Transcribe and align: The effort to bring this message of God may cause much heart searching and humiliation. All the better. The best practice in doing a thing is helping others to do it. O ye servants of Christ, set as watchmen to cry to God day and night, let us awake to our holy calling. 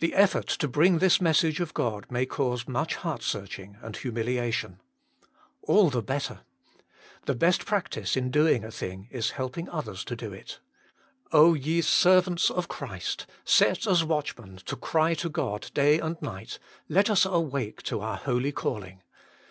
The 0.00 0.12
effort 0.14 0.46
to 0.48 0.68
bring 0.68 0.98
this 0.98 1.22
message 1.22 1.58
of 1.58 1.72
God 1.72 2.04
may 2.10 2.26
cause 2.26 2.68
much 2.68 2.96
heart 2.96 3.22
searching 3.22 3.78
and 3.80 3.96
humiliation. 3.96 4.78
All 5.62 5.88
the 5.88 6.02
better. 6.02 6.40
The 7.24 7.34
best 7.34 7.64
practice 7.64 8.14
in 8.14 8.30
doing 8.30 8.62
a 8.62 8.70
thing 8.70 9.08
is 9.10 9.30
helping 9.30 9.66
others 9.70 10.04
to 10.04 10.16
do 10.16 10.34
it. 10.34 10.60
O 11.32 11.54
ye 11.54 11.80
servants 11.80 12.50
of 12.50 12.68
Christ, 12.68 13.24
set 13.42 13.86
as 13.86 14.04
watchmen 14.04 14.58
to 14.66 14.76
cry 14.76 15.14
to 15.14 15.30
God 15.30 15.70
day 15.72 15.98
and 15.98 16.20
night, 16.20 16.58
let 16.90 17.08
us 17.08 17.24
awake 17.24 17.82
to 17.84 18.00
our 18.02 18.18
holy 18.18 18.52
calling. 18.52 19.00